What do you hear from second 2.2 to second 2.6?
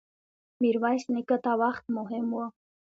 و.